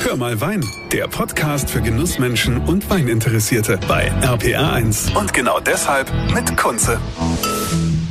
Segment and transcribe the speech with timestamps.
[0.00, 5.16] Hör mal Wein, der Podcast für Genussmenschen und Weininteressierte bei RPR1.
[5.18, 7.00] Und genau deshalb mit Kunze.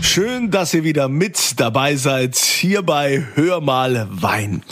[0.02, 4.64] Schön, dass ihr wieder mit dabei seid hier bei Hör mal Wein.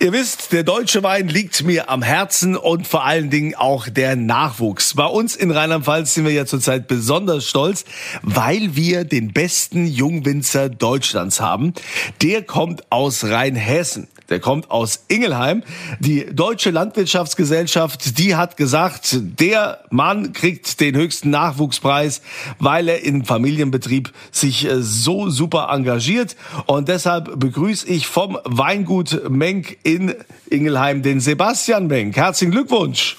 [0.00, 4.14] Ihr wisst, der deutsche Wein liegt mir am Herzen und vor allen Dingen auch der
[4.14, 4.94] Nachwuchs.
[4.94, 7.84] Bei uns in Rheinland-Pfalz sind wir ja zurzeit besonders stolz,
[8.22, 11.74] weil wir den besten Jungwinzer Deutschlands haben.
[12.22, 14.06] Der kommt aus Rheinhessen.
[14.28, 15.62] Der kommt aus Ingelheim.
[16.00, 22.20] Die Deutsche Landwirtschaftsgesellschaft, die hat gesagt, der Mann kriegt den höchsten Nachwuchspreis,
[22.58, 26.36] weil er im Familienbetrieb sich äh, so super engagiert.
[26.66, 30.14] Und deshalb begrüße ich vom Weingut Menk in
[30.50, 32.14] Ingelheim den Sebastian Menk.
[32.16, 33.16] Herzlichen Glückwunsch.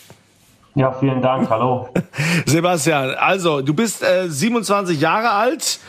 [0.75, 1.49] Ja, vielen Dank.
[1.49, 1.89] Hallo.
[2.45, 5.79] Sebastian, also du bist äh, 27 Jahre alt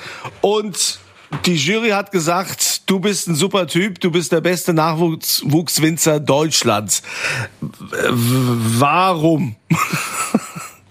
[0.40, 0.98] und
[1.44, 7.02] die Jury hat gesagt, du bist ein super Typ, du bist der beste Nachwuchswinzer Deutschlands.
[7.90, 9.56] Warum?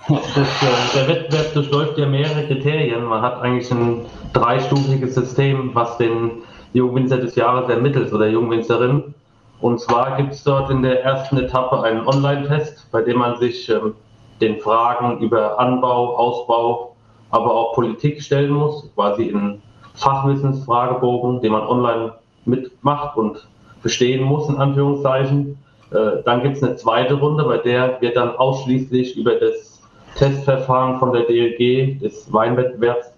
[0.10, 3.04] Das, äh, der Wettbewerb durchläuft ja mehrere Kriterien.
[3.04, 6.32] Man hat eigentlich ein dreistufiges System, was den
[6.74, 9.14] Jungwinzer des Jahres ermittelt oder Jungwinzerin.
[9.62, 13.70] Und zwar gibt es dort in der ersten Etappe einen Online-Test, bei dem man sich
[13.70, 13.96] ähm,
[14.40, 16.96] den Fragen über Anbau, Ausbau,
[17.30, 19.62] aber auch Politik stellen muss, quasi in
[19.96, 22.14] Fachwissensfragebogen, den man online
[22.46, 23.48] mitmacht und
[23.84, 25.58] bestehen muss, in Anführungszeichen.
[25.92, 29.82] Äh, dann gibt es eine zweite Runde, bei der wird dann ausschließlich über das
[30.16, 33.14] Testverfahren von der DLG des Weinwettbewerbs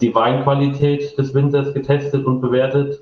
[0.00, 3.00] die Weinqualität des Winters getestet und bewertet.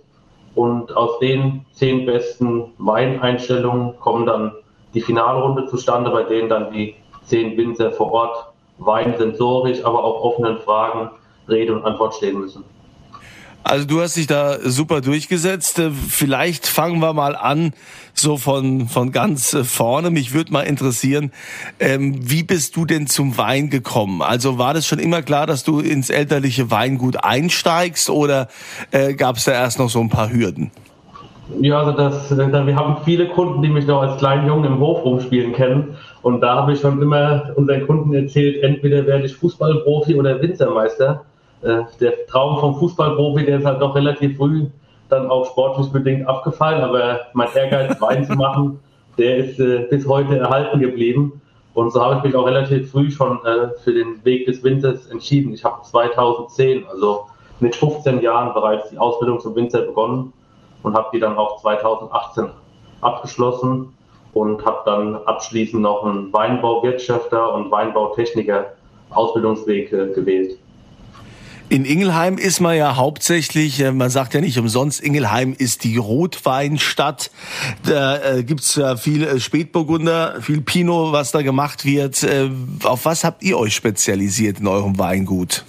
[0.55, 4.53] Und aus den zehn besten Weineinstellungen kommen dann
[4.95, 10.59] die Finalrunde zustande, bei denen dann die zehn Winzer vor Ort weinsensorisch, aber auch offenen
[10.59, 11.11] Fragen
[11.49, 12.65] Rede und Antwort stehen müssen.
[13.63, 15.79] Also du hast dich da super durchgesetzt.
[15.79, 17.73] Äh, vielleicht fangen wir mal an,
[18.15, 20.11] so von, von ganz äh, vorne.
[20.11, 21.31] Mich würde mal interessieren,
[21.79, 24.23] ähm, wie bist du denn zum Wein gekommen?
[24.23, 28.49] Also war das schon immer klar, dass du ins elterliche Weingut einsteigst oder
[28.93, 30.71] äh, gab es da erst noch so ein paar Hürden?
[31.61, 34.79] Ja, also das, äh, wir haben viele Kunden, die mich noch als kleinen Jungen im
[34.79, 35.97] Hof rumspielen kennen.
[36.23, 41.25] Und da habe ich schon immer unseren Kunden erzählt, entweder werde ich Fußballprofi oder Winzermeister.
[41.63, 44.67] Äh, der Traum vom Fußballprofi, der ist halt doch relativ früh
[45.11, 48.81] dann auch sportlich bedingt abgefallen, aber mein Ehrgeiz, Wein zu machen,
[49.19, 51.41] der ist äh, bis heute erhalten geblieben.
[51.75, 55.07] Und so habe ich mich auch relativ früh schon äh, für den Weg des Winters
[55.07, 55.53] entschieden.
[55.53, 57.27] Ich habe 2010, also
[57.61, 60.33] mit 15 Jahren bereits die Ausbildung zum Winzer begonnen
[60.83, 62.47] und habe die dann auch 2018
[63.03, 63.95] abgeschlossen
[64.33, 68.67] und habe dann abschließend noch einen Weinbauwirtschafter und Weinbautechniker
[69.11, 70.59] Ausbildungsweg äh, gewählt.
[71.73, 75.99] In Ingelheim ist man ja hauptsächlich, äh, man sagt ja nicht umsonst, Ingelheim ist die
[75.99, 77.31] Rotweinstadt.
[77.89, 82.27] Da äh, gibt's ja viel äh, Spätburgunder, viel Pinot, was da gemacht wird.
[82.83, 85.65] Auf was habt ihr euch spezialisiert in eurem Weingut?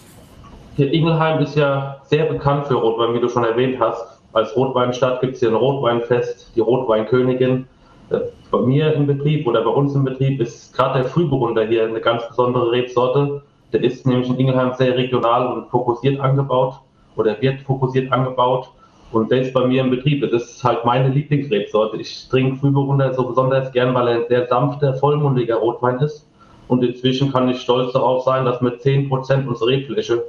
[0.76, 4.02] Hier Ingelheim ist ja sehr bekannt für Rotwein, wie du schon erwähnt hast.
[4.34, 7.68] Als Rotweinstadt gibt es hier ein Rotweinfest, die Rotweinkönigin.
[8.10, 12.02] Bei mir im Betrieb oder bei uns im Betrieb ist gerade der Frühburgunder hier eine
[12.02, 13.44] ganz besondere Rebsorte
[13.74, 16.80] der ist nämlich in Ingelheim sehr regional und fokussiert angebaut
[17.16, 18.70] oder wird fokussiert angebaut.
[19.12, 20.22] Und der ist bei mir im Betrieb.
[20.32, 21.98] Das ist halt meine Lieblingsrebsorte.
[21.98, 26.26] Ich trinke Frühburgunder so besonders gern, weil er ein sehr sanfter, vollmundiger Rotwein ist.
[26.70, 30.24] Und inzwischen kann ich stolz darauf sein, dass wir 10% unserer Rebfläche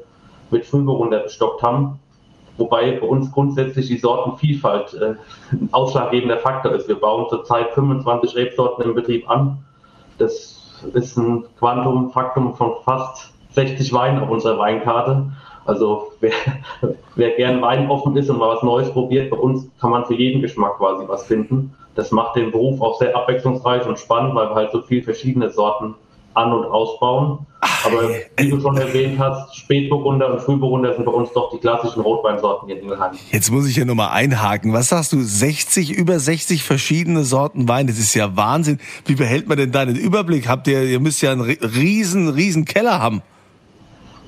[0.51, 2.01] mit Frühburgunder bestockt haben.
[2.57, 5.15] Wobei bei uns grundsätzlich die Sortenvielfalt äh,
[5.53, 6.89] ein ausschlaggebender Faktor ist.
[6.89, 9.59] Wir bauen zurzeit 25 Rebsorten im Betrieb an.
[10.19, 15.33] Das ist ein Quantum-Faktum von fast 60 Weinen auf unserer Weinkarte.
[15.65, 16.33] Also wer,
[17.17, 20.43] wer gern weinoffen ist und mal was Neues probiert, bei uns kann man für jeden
[20.43, 21.75] Geschmack quasi was finden.
[21.95, 25.51] Das macht den Beruf auch sehr abwechslungsreich und spannend, weil wir halt so viele verschiedene
[25.51, 25.95] Sorten
[26.35, 27.47] an- und ausbauen.
[27.85, 32.01] Aber wie du schon erwähnt hast, Spätburgunder und Frühburgunder sind bei uns doch die klassischen
[32.01, 33.13] Rotweinsorten hier in Ingelheim.
[33.31, 34.73] Jetzt muss ich hier nochmal einhaken.
[34.73, 35.23] Was sagst du?
[35.23, 37.87] 60, über 60 verschiedene Sorten Wein.
[37.87, 38.81] Das ist ja Wahnsinn.
[39.05, 40.49] Wie behält man denn da den Überblick?
[40.49, 43.23] Habt ihr, ihr müsst ja einen riesen, riesen Keller haben.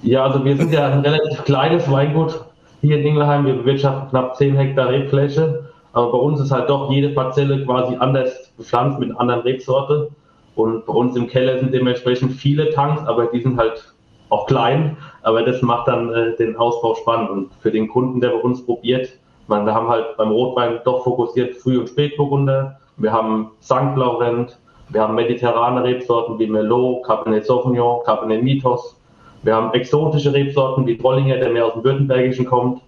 [0.04, 2.44] Ja, also wir sind ja ein relativ kleines Weingut
[2.82, 3.46] hier in Ingelheim.
[3.46, 5.64] Wir bewirtschaften knapp 10 Hektar Rebfläche.
[5.94, 10.10] Aber bei uns ist halt doch jede Parzelle quasi anders bepflanzt mit anderen Rebsorte.
[10.56, 13.94] Und bei uns im Keller sind dementsprechend viele Tanks, aber die sind halt
[14.28, 14.98] auch klein.
[15.22, 17.30] Aber das macht dann äh, den Ausbau spannend.
[17.30, 19.08] Und für den Kunden, der bei uns probiert,
[19.46, 22.78] man, wir haben halt beim Rotwein doch fokussiert Früh- und Spätburgunder.
[22.98, 23.96] Wir haben St.
[23.96, 24.58] Laurent,
[24.90, 29.00] wir haben mediterrane Rebsorten wie Merlot, Cabernet Sauvignon, Cabernet Mitos.
[29.44, 32.80] Wir haben exotische Rebsorten wie Trollinger, der mehr aus dem Württembergischen kommt.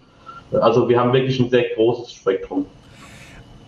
[0.53, 2.67] Also wir haben wirklich ein sehr großes Spektrum.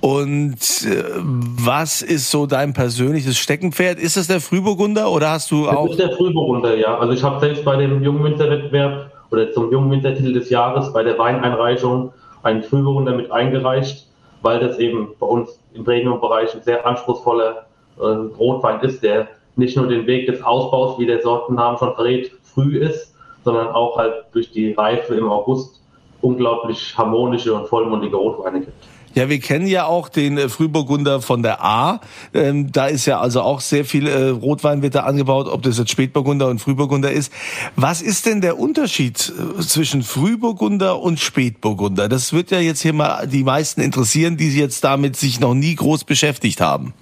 [0.00, 3.98] Und äh, was ist so dein persönliches Steckenpferd?
[3.98, 5.88] Ist es der Frühburgunder oder hast du auch?
[5.88, 6.96] Das ist der Frühburgunder, ja.
[6.98, 12.12] Also ich habe selbst bei dem Jungwinterwettbewerb oder zum Jungwintertitel des Jahres bei der Weineinreichung
[12.44, 14.06] einen Frühburgunder mit eingereicht,
[14.42, 17.66] weil das eben bei uns im Premium-Bereich ein sehr anspruchsvoller
[17.98, 19.26] äh, Rotwein ist, der
[19.56, 23.14] nicht nur den Weg des Ausbaus, wie der Sortennamen schon verrät, früh ist,
[23.44, 25.80] sondern auch halt durch die Reife im August
[26.20, 28.72] unglaublich harmonische und vollmundige Rotweine gibt.
[29.14, 32.00] Ja, wir kennen ja auch den äh, Frühburgunder von der A.
[32.34, 35.78] Ähm, da ist ja also auch sehr viel äh, Rotwein wird da angebaut, ob das
[35.78, 37.32] jetzt Spätburgunder und Frühburgunder ist.
[37.74, 42.08] Was ist denn der Unterschied äh, zwischen Frühburgunder und Spätburgunder?
[42.08, 45.74] Das wird ja jetzt hier mal die meisten interessieren, die jetzt damit sich noch nie
[45.74, 46.92] groß beschäftigt haben.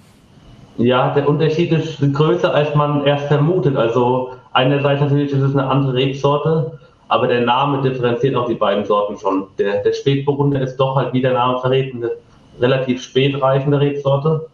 [0.77, 3.75] Ja, der Unterschied ist größer, als man erst vermutet.
[3.75, 6.79] Also einerseits natürlich ist es eine andere Rebsorte
[7.09, 9.47] aber der Name differenziert auch die beiden Sorten schon.
[9.57, 12.11] Der, der Spätburgunder ist doch halt, wie der Name verrät, eine
[12.59, 14.47] relativ spätreifende Rebsorte,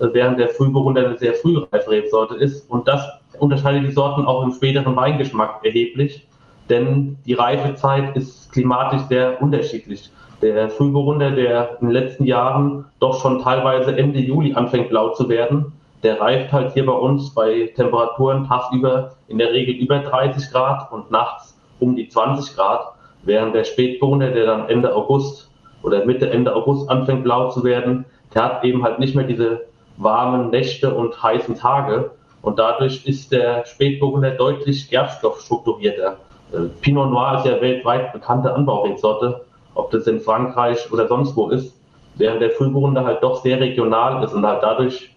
[0.00, 2.70] äh, während der Frühburgunder eine sehr frühreife Rebsorte ist.
[2.70, 3.04] Und das
[3.38, 6.26] unterscheidet die Sorten auch im späteren Weingeschmack erheblich,
[6.68, 10.10] denn die Reifezeit ist klimatisch sehr unterschiedlich.
[10.42, 15.28] Der Frühburgunder, der in den letzten Jahren doch schon teilweise Ende Juli anfängt blau zu
[15.28, 15.72] werden,
[16.02, 20.92] der reift halt hier bei uns bei Temperaturen tagsüber in der Regel über 30 Grad
[20.92, 25.50] und nachts um die 20 Grad, während der Spätburgunder, der dann Ende August
[25.82, 28.04] oder Mitte, Ende August anfängt blau zu werden,
[28.34, 29.66] der hat eben halt nicht mehr diese
[29.96, 32.10] warmen Nächte und heißen Tage
[32.42, 36.16] und dadurch ist der Spätburgunder deutlich gerbstoffstrukturierter.
[36.52, 39.44] Äh, Pinot Noir ist ja weltweit bekannte Anbaurebsorte,
[39.74, 41.74] ob das in Frankreich oder sonst wo ist,
[42.14, 45.15] während der Frühburgunder halt doch sehr regional ist und halt dadurch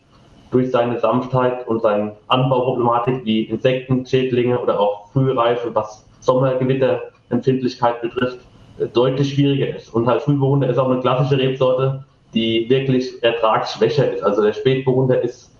[0.51, 8.39] durch seine Sanftheit und seine Anbauproblematik wie Insekten, Schädlinge oder auch Frühreife, was Sommergewitterempfindlichkeit betrifft,
[8.79, 9.93] äh, deutlich schwieriger ist.
[9.93, 12.03] Und halt Frühburgunder ist auch eine klassische Rebsorte,
[12.33, 14.23] die wirklich ertragsschwächer ist.
[14.23, 15.51] Also der Spätburgunder ist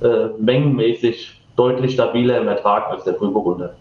[0.00, 3.74] äh, mengenmäßig deutlich stabiler im Ertrag als der Frühburgunder.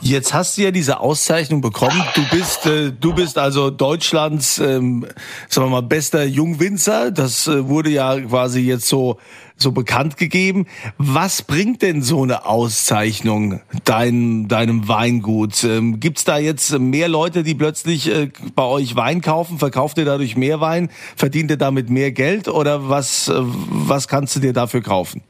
[0.00, 2.02] Jetzt hast du ja diese Auszeichnung bekommen.
[2.14, 5.06] Du bist, äh, du bist also Deutschlands, ähm,
[5.48, 7.10] sagen wir mal, bester Jungwinzer.
[7.10, 9.18] Das äh, wurde ja quasi jetzt so
[9.56, 10.66] so bekannt gegeben.
[10.98, 15.64] Was bringt denn so eine Auszeichnung dein, deinem Weingut?
[15.64, 19.58] Ähm, Gibt es da jetzt mehr Leute, die plötzlich äh, bei euch Wein kaufen?
[19.58, 20.90] Verkauft ihr dadurch mehr Wein?
[21.16, 22.48] Verdient ihr damit mehr Geld?
[22.48, 25.22] Oder was, äh, was kannst du dir dafür kaufen?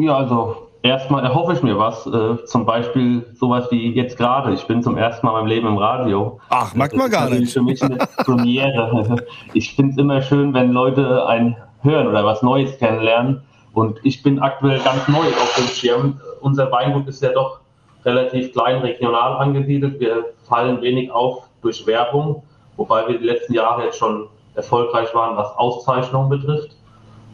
[0.00, 2.06] Ja, also erstmal erhoffe ich mir was.
[2.06, 4.52] Äh, zum Beispiel sowas wie jetzt gerade.
[4.52, 6.40] Ich bin zum ersten Mal in meinem Leben im Radio.
[6.48, 7.52] Ach, mag man gar nicht.
[7.52, 9.24] Für mich eine Premiere.
[9.52, 13.42] Ich finde es immer schön, wenn Leute ein hören oder was Neues kennenlernen.
[13.72, 16.20] Und ich bin aktuell ganz neu auf dem Schirm.
[16.40, 17.60] Unser Weingut ist ja doch
[18.04, 20.00] relativ klein regional angesiedelt.
[20.00, 22.42] Wir fallen wenig auf durch Werbung,
[22.76, 26.76] wobei wir die letzten Jahre jetzt schon erfolgreich waren, was Auszeichnungen betrifft.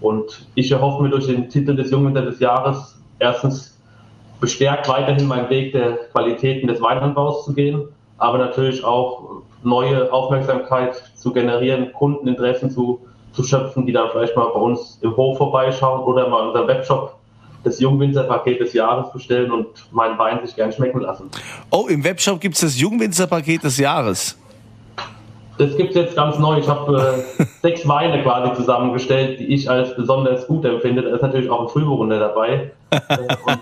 [0.01, 3.79] Und ich erhoffe mir durch den Titel des Jungwinter des Jahres erstens
[4.41, 7.89] bestärkt weiterhin meinen Weg der Qualitäten des Weinanbaus zu gehen,
[8.19, 13.01] aber natürlich auch neue Aufmerksamkeit zu generieren, Kundeninteressen zu
[13.33, 17.17] zu schöpfen, die dann vielleicht mal bei uns im Hof vorbeischauen oder mal in Webshop
[17.65, 21.31] das Jungwinzerpaket des Jahres bestellen und meinen Wein sich gern schmecken lassen.
[21.71, 24.37] Oh, im Webshop gibt es das Jungwinzerpaket des Jahres.
[25.62, 26.59] Das gibt es jetzt ganz neu.
[26.59, 31.03] Ich habe äh, sechs Weine quasi zusammengestellt, die ich als besonders gut empfinde.
[31.03, 32.72] Da ist natürlich auch ein Frühburgunder dabei.
[32.91, 32.98] äh,
[33.44, 33.58] und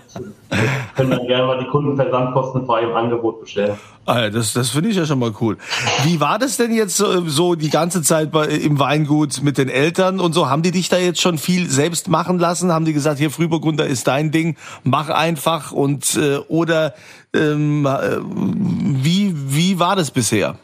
[0.49, 0.55] äh,
[0.95, 3.77] können dann gerne mal die Kunden versandkostenfrei im Angebot bestellen.
[4.07, 5.57] Ah, das das finde ich ja schon mal cool.
[6.03, 9.69] Wie war das denn jetzt so, so die ganze Zeit bei, im Weingut mit den
[9.69, 10.49] Eltern und so?
[10.49, 12.71] Haben die dich da jetzt schon viel selbst machen lassen?
[12.71, 16.95] Haben die gesagt, hier Frühburgunder ist dein Ding, mach einfach und äh, oder
[17.35, 20.55] ähm, äh, wie wie war das bisher?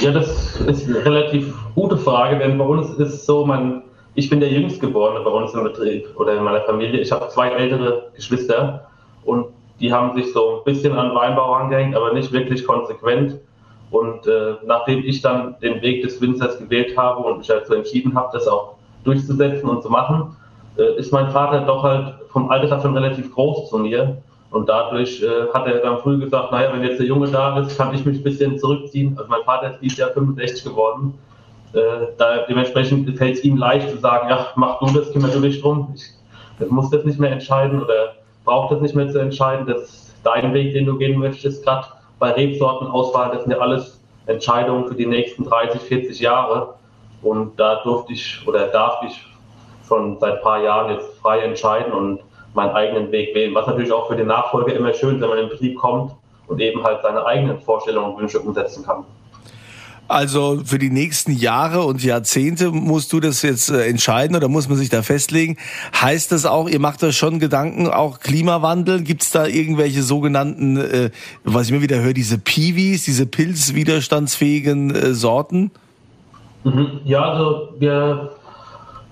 [0.00, 3.82] Ja, das ist eine relativ gute Frage, denn bei uns ist es so, man,
[4.14, 7.00] ich bin der Jüngstgeborene bei uns im Betrieb oder in meiner Familie.
[7.00, 8.86] Ich habe zwei ältere Geschwister
[9.26, 13.38] und die haben sich so ein bisschen an Weinbau angehängt, aber nicht wirklich konsequent.
[13.90, 18.14] Und äh, nachdem ich dann den Weg des Winzers gewählt habe und mich dazu entschieden
[18.14, 20.34] habe, das auch durchzusetzen und zu machen,
[20.78, 24.16] äh, ist mein Vater doch halt vom Alter schon relativ groß zu mir
[24.50, 27.76] und dadurch äh, hat er dann früh gesagt, naja, wenn jetzt der Junge da ist,
[27.76, 29.16] kann ich mich ein bisschen zurückziehen.
[29.16, 31.14] Also mein Vater ist dieses Jahr 65 geworden.
[31.72, 31.78] Äh,
[32.18, 35.60] da dementsprechend fällt es ihm leicht zu sagen, ja, mach du das, kümmere du dich
[35.60, 35.94] drum.
[35.94, 39.66] Ich muss das nicht mehr entscheiden oder brauche das nicht mehr zu entscheiden.
[39.66, 41.64] Das ist dein Weg, den du gehen möchtest.
[41.64, 41.86] Gerade
[42.18, 46.74] bei Rebsortenauswahl, das sind ja alles Entscheidungen für die nächsten 30, 40 Jahre.
[47.22, 49.24] Und da durfte ich oder darf ich
[49.86, 52.20] schon seit ein paar Jahren jetzt frei entscheiden und
[52.54, 53.54] meinen eigenen Weg wählen.
[53.54, 56.12] Was natürlich auch für den Nachfolger immer schön ist, wenn man in den Betrieb kommt
[56.46, 59.04] und eben halt seine eigenen Vorstellungen und Wünsche umsetzen kann.
[60.10, 64.68] Also für die nächsten Jahre und Jahrzehnte musst du das jetzt äh, entscheiden oder muss
[64.68, 65.56] man sich da festlegen?
[65.94, 69.02] Heißt das auch, ihr macht euch schon Gedanken, auch Klimawandel?
[69.02, 71.10] Gibt es da irgendwelche sogenannten, äh,
[71.44, 75.70] was ich immer wieder höre, diese Piwis, diese pilzwiderstandsfähigen äh, Sorten?
[76.64, 77.02] Mhm.
[77.04, 78.32] Ja, also wir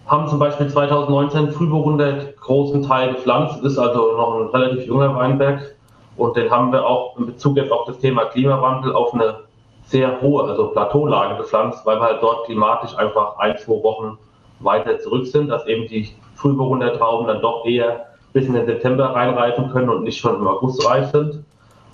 [0.09, 5.77] haben zum Beispiel 2019 Frühburgunder großen Teil gepflanzt, ist also noch ein relativ junger Weinberg
[6.17, 9.41] und den haben wir auch in Bezug jetzt auf das Thema Klimawandel auf eine
[9.85, 14.19] sehr hohe, also Plateaulage gepflanzt, weil wir halt dort klimatisch einfach ein, zwei Wochen
[14.61, 19.15] weiter zurück sind, dass eben die Frühburgunder Trauben dann doch eher bis in den September
[19.15, 21.45] reinreifen können und nicht schon im August reif sind.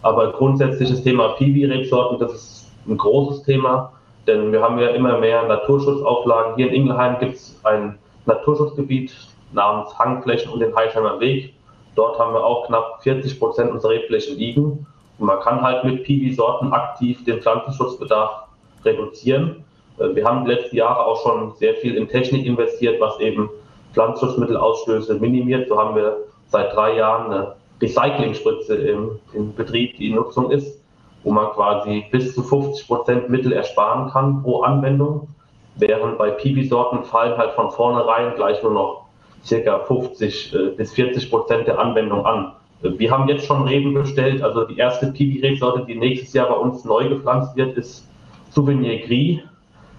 [0.02, 3.92] Aber grundsätzlich das Thema Piwi-Rebsorten, das ist ein großes Thema,
[4.26, 6.56] denn wir haben ja immer mehr Naturschutzauflagen.
[6.56, 9.14] Hier in Ingelheim gibt es ein Naturschutzgebiet
[9.52, 11.54] namens Hangflächen und den Heichheimer Weg.
[11.95, 14.87] Dort haben wir auch knapp 40 Prozent unserer Rebflächen liegen.
[15.19, 18.49] Und man kann halt mit Piwi-Sorten aktiv den Pflanzenschutzbedarf
[18.85, 19.64] reduzieren.
[19.99, 23.49] Äh, wir haben die letzten Jahre auch schon sehr viel in Technik investiert, was eben
[23.93, 25.69] Pflanzenschutzmittelausstöße minimiert.
[25.69, 26.16] So haben wir
[26.49, 30.81] seit drei Jahren eine Recyclingspritze im, im Betrieb, die in Nutzung ist,
[31.23, 35.28] wo man quasi bis zu 50 Prozent Mittel ersparen kann pro Anwendung.
[35.76, 39.04] Während bei Piwi-Sorten fallen halt von vornherein gleich nur noch
[39.45, 42.52] circa 50 äh, bis 40 Prozent der Anwendung an.
[42.83, 44.43] Wir haben jetzt schon Reben bestellt.
[44.43, 48.07] Also die erste Piwi-Rebsorte, die nächstes Jahr bei uns neu gepflanzt wird, ist
[48.50, 49.40] Souvenir Gris.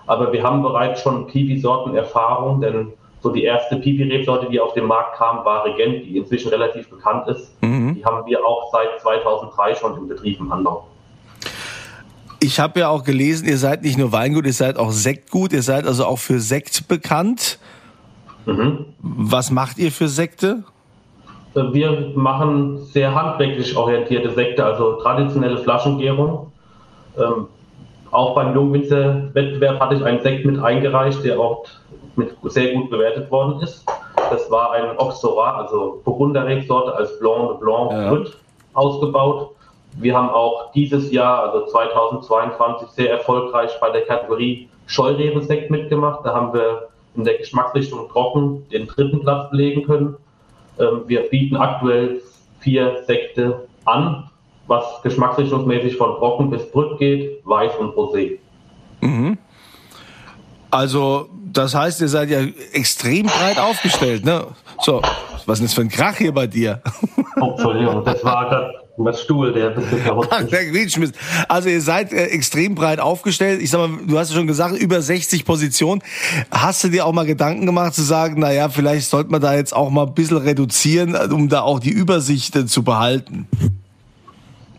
[0.07, 5.17] Aber wir haben bereits schon Piwi-Sorten-Erfahrung, denn so die erste Piwi-Rebsorte, die auf den Markt
[5.17, 7.59] kam, war Regent, die inzwischen relativ bekannt ist.
[7.63, 7.95] Mhm.
[7.95, 10.85] Die haben wir auch seit 2003 schon im Betrieb im Anbau.
[12.45, 15.63] Ich habe ja auch gelesen, ihr seid nicht nur Weingut, ihr seid auch Sektgut, ihr
[15.63, 17.57] seid also auch für Sekt bekannt.
[18.45, 18.85] Mhm.
[18.99, 20.63] Was macht ihr für Sekte?
[21.55, 26.51] Wir machen sehr handwerklich orientierte Sekte, also traditionelle Flaschengärung.
[27.17, 27.47] Ähm,
[28.11, 31.65] auch beim Jungwinzer-Wettbewerb hatte ich einen Sekt mit eingereicht, der auch
[32.15, 33.83] mit sehr gut bewertet worden ist.
[34.29, 38.23] Das war ein Oxorat, also Burgunderrebsorte als Blanc de Blanc ja.
[38.73, 39.54] Ausgebaut.
[39.97, 46.25] Wir haben auch dieses Jahr, also 2022, sehr erfolgreich bei der Kategorie Scheurebe-Sekt mitgemacht.
[46.25, 50.17] Da haben wir in der Geschmacksrichtung trocken den dritten Platz belegen können.
[50.79, 52.21] Ähm, wir bieten aktuell
[52.59, 54.29] vier Sekte an,
[54.67, 58.39] was geschmacksrichtungsmäßig von trocken bis brütt geht, weiß und rosé.
[59.01, 59.37] Mhm.
[60.75, 62.41] Also, das heißt, ihr seid ja
[62.73, 64.45] extrem breit aufgestellt, ne?
[64.81, 65.01] So,
[65.45, 66.81] was ist denn das für ein Krach hier bei dir?
[67.41, 71.11] Oh, Entschuldigung, das war gerade was Stuhl, der ein bisschen der Quietschmiss.
[71.49, 73.61] Also ihr seid äh, extrem breit aufgestellt.
[73.61, 76.01] Ich sag mal, du hast ja schon gesagt, über 60 Positionen.
[76.49, 79.53] Hast du dir auch mal Gedanken gemacht zu sagen, na ja, vielleicht sollte man da
[79.53, 83.49] jetzt auch mal ein bisschen reduzieren, um da auch die Übersicht äh, zu behalten?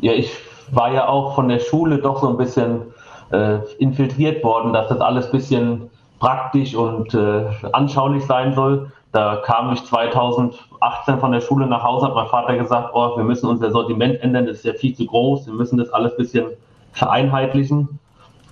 [0.01, 0.31] Ja, ich
[0.71, 2.87] war ja auch von der Schule doch so ein bisschen
[3.31, 8.91] äh, infiltriert worden, dass das alles bisschen praktisch und äh, anschaulich sein soll.
[9.13, 13.25] Da kam ich 2018 von der Schule nach Hause, hat mein Vater gesagt, oh, wir
[13.25, 16.19] müssen unser Sortiment ändern, das ist ja viel zu groß, wir müssen das alles ein
[16.19, 16.47] bisschen
[16.93, 17.99] vereinheitlichen.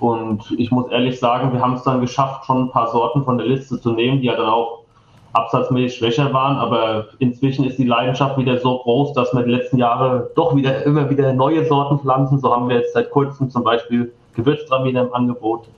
[0.00, 3.38] Und ich muss ehrlich sagen, wir haben es dann geschafft, schon ein paar Sorten von
[3.38, 4.80] der Liste zu nehmen, die ja dann auch
[5.34, 6.56] absatzmäßig schwächer waren.
[6.56, 10.84] Aber inzwischen ist die Leidenschaft wieder so groß, dass wir die letzten Jahre doch wieder
[10.84, 12.38] immer wieder neue Sorten pflanzen.
[12.38, 15.68] So haben wir jetzt seit kurzem zum Beispiel Gewürztraminer im Angebot.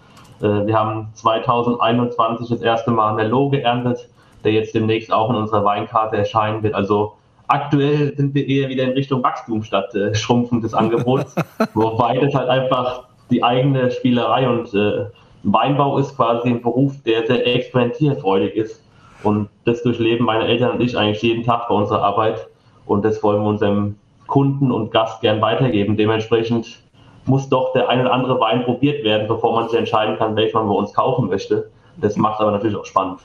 [0.41, 4.09] Äh, wir haben 2021 das erste Mal Merlot geerntet
[4.47, 6.75] der jetzt demnächst auch in unserer Weinkarte erscheinen wird.
[6.75, 7.15] Also
[7.49, 11.35] aktuell sind wir eher wieder in Richtung Wachstum statt äh, Schrumpfen des Angebots,
[11.75, 15.07] wobei das halt einfach die eigene Spielerei und äh,
[15.43, 18.83] Weinbau ist quasi ein Beruf, der sehr experimentierfreudig ist.
[19.23, 22.47] Und das durchleben meine Eltern und ich eigentlich jeden Tag bei unserer Arbeit.
[22.85, 23.97] Und das wollen wir unserem
[24.27, 25.97] Kunden und Gast gern weitergeben.
[25.97, 26.81] Dementsprechend
[27.27, 30.57] muss doch der ein oder andere Wein probiert werden, bevor man sich entscheiden kann, welchen
[30.57, 31.71] man bei uns kaufen möchte.
[31.99, 33.21] Das macht aber natürlich auch spannend.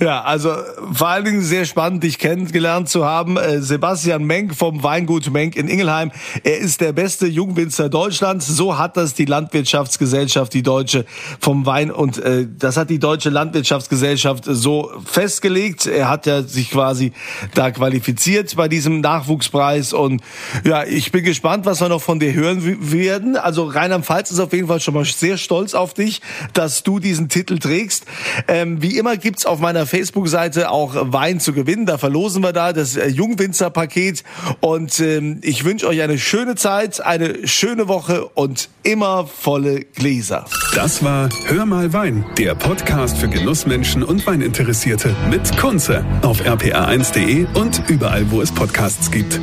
[0.00, 0.52] Ja, also
[0.92, 3.36] vor allen Dingen sehr spannend, dich kennengelernt zu haben.
[3.36, 6.10] Äh, Sebastian Menk vom Weingut Menk in Ingelheim.
[6.42, 8.46] Er ist der beste Jungwinzer Deutschlands.
[8.46, 11.04] So hat das die Landwirtschaftsgesellschaft, die Deutsche
[11.38, 15.86] vom Wein und äh, das hat die Deutsche Landwirtschaftsgesellschaft so festgelegt.
[15.86, 17.12] Er hat ja sich quasi
[17.54, 20.22] da qualifiziert bei diesem Nachwuchspreis und
[20.64, 23.36] ja, ich bin gespannt, was wir noch von dir hören werden.
[23.36, 26.20] Also Rheinland-Pfalz ist auf jeden Fall schon mal sehr stolz auf dich,
[26.54, 28.06] dass du diesen Titel trägst.
[28.48, 31.86] Ähm, wie immer gibt's auf meiner Facebook-Seite auch Wein zu gewinnen.
[31.86, 34.24] Da verlosen wir da das äh, Jungwinzer-Paket.
[34.60, 40.44] Und ähm, ich wünsche euch eine schöne Zeit, eine schöne Woche und immer volle Gläser.
[40.74, 47.46] Das war Hör mal Wein, der Podcast für Genussmenschen und Weininteressierte mit Kunze auf rpa1.de
[47.54, 49.40] und überall, wo es Podcasts gibt.